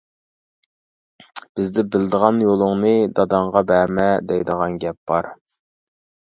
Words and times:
بىزدە 1.59 1.83
«بىلىدىغان 1.97 2.41
يولۇڭنى 2.45 2.95
داداڭغا 3.21 3.65
بەرمە» 3.75 4.09
دەيدىغان 4.33 4.83
گەپ 4.89 5.01
بار. 5.15 5.33